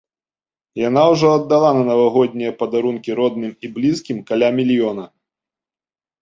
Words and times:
Яна 0.87 1.01
ўжо 1.15 1.27
аддала 1.39 1.69
на 1.79 1.83
навагоднія 1.89 2.51
падарункі 2.61 3.11
родным 3.21 3.51
і 3.69 3.71
блізкім 3.77 4.17
каля 4.33 4.49
мільёна. 4.57 5.05